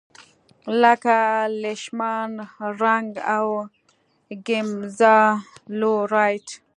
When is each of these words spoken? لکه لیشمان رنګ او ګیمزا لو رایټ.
لکه 0.81 1.17
لیشمان 1.61 2.31
رنګ 2.81 3.11
او 3.35 3.47
ګیمزا 4.47 5.17
لو 5.79 5.93
رایټ. 6.13 6.47